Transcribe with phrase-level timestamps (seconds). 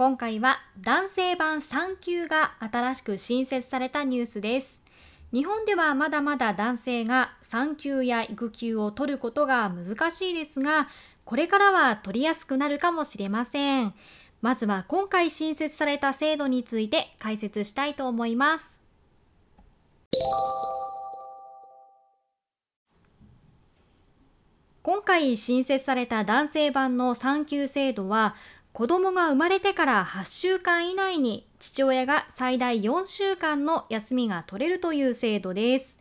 [0.00, 4.82] 今回は男性版産休が新しく新設されたニュースです。
[5.30, 10.88] 日本ではまだまだ男性が産休や育休を取ることが難しいですが、
[11.26, 13.92] これからは取りやすくなるかもしれません。
[14.40, 18.80] まずは今回新設された制度について解説したいと思います。
[24.82, 28.34] 今回新設された男性版の産休制度は
[28.80, 35.98] 子供が生まれてから8週間以内に父親が最大4週間の休みが取れるという制度です。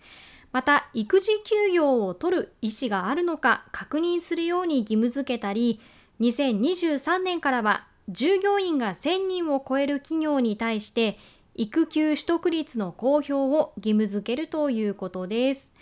[0.54, 5.82] また、育児休業を取る意思があるのか確認するように義務付けたり、
[6.22, 11.20] 2023年からは従業員が1000人を超える企業に対して
[11.56, 15.74] 育休取得率の公表を義務付けるということです。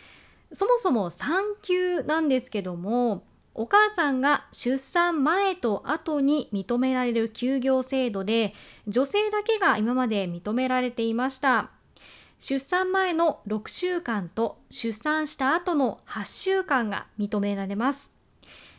[0.52, 3.24] そもそも産休なんですけども、
[3.58, 8.54] お母さんが出産前と後に認められる休業制度で
[8.88, 11.72] 女性だけが今まで認められていました。
[12.40, 18.14] 出産前の6週間と出産した後の8週間が認められます。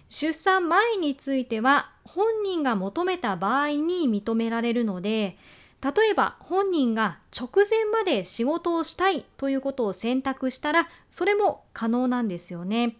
[0.09, 5.37] 出産前については本人が求めた場合に認められるので
[5.83, 12.97] 例えば本人が直前まで仕事をしたいということを選択したらそれも可能なんですよね。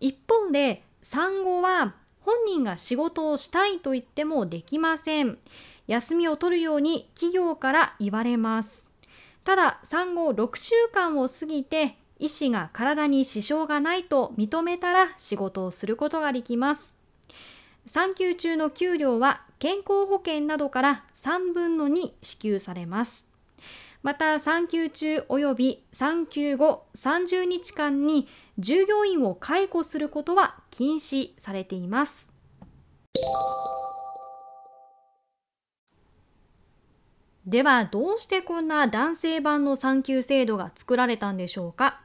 [0.00, 5.38] 一方で産後は本人が仕事をしたいと言ってもできません。
[5.86, 8.88] 休みを取るように企業から言われます。
[9.44, 16.92] ただ、産後6週間を過ぎて医師が体に支障がないと認めたら仕事をすることができます。
[17.86, 23.35] 産休中の給料は健康保険などから3分の2支給されます。
[24.06, 32.30] また産休中及び産休後30日間に従業員を解雇することは禁止されています。
[37.48, 42.00] ではどうしてこんな男性版の産休制度が作られたんでしょうか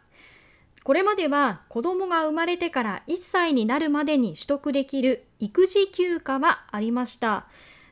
[0.84, 7.46] これまでは子供が生まれてから1歳になるまでに取得できる育児休暇はありました。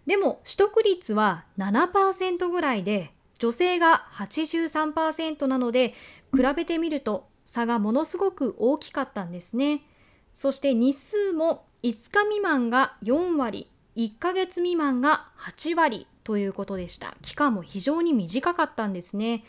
[0.07, 5.95] でも取得率は7%ぐらいで女性が83%なので
[6.35, 9.83] 比べてみると差がものすごく大きかったんですね。
[10.33, 17.15] そして日数も5日未満が4割、1ヶ月未満が8割ということでした。
[17.21, 19.43] 期間も非常に短かったんですね。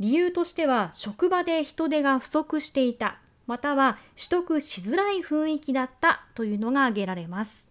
[0.00, 7.70] 理由としては職場で人手が不足していた、または取得しづらい雰囲気だったというのが挙げられます。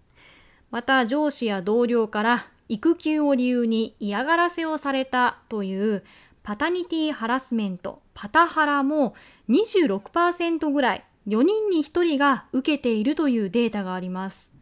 [0.72, 6.03] また上司や同僚から育休を理由に嫌がらせをされたという
[6.44, 9.16] パタニティハラスメント、パタハラも
[9.50, 14.53] 26%ぐらい、4人に1人が受けているというデータがあります。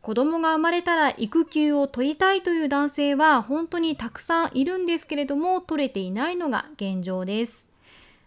[0.00, 7.68] 子供が生まれたら育休を取りたいという男性は本当にたくさんいるんですけれども取れていないのが現状です。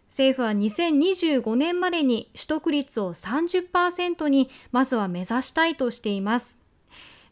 [0.07, 6.60] 政府は2025年までに取得率を30%にまずは目指したいとしています。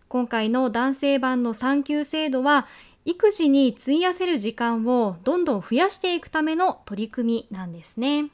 [0.09, 2.65] 今回の男性版の産休制度は
[3.05, 8.31] 育児に費やせる時間をどんどん増やしていくための取り組みなんですね。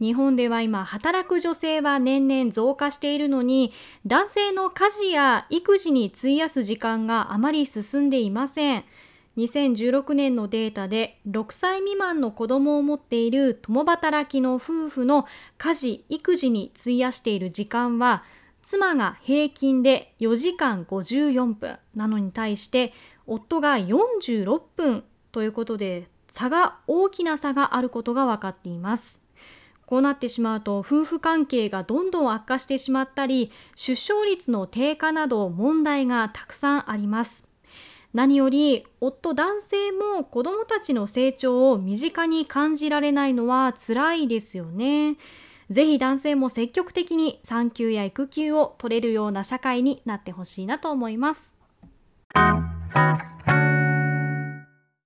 [0.00, 3.72] 日本では今働く女性は年々増加しているのに
[4.06, 8.84] 男性の家事や育児に費やす時間があまり進んでいません。
[9.40, 18.22] 2016年のデータで6歳未満の子供を持っている共働きの夫婦の家事・育児に費やしている時間は
[18.62, 22.92] 妻が平均で4時間54分なのに対して
[23.26, 29.24] 夫が46分ということで差が大きな差があることが分かっています。
[29.86, 37.49] こうなってしまうと夫婦関係がどんどん悪化してしまったり出生率の低下など問題がたくさんあります。
[38.12, 45.16] 何より夫男性も子どもたちの成長を身近に感じられないのは辛いですよね。
[45.70, 51.54] ぜひ男性も積極的に産休や育休を取れるような社会になってほしいなと思います。